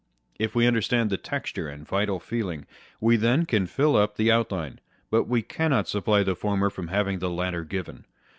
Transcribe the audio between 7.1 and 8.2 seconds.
the latter given.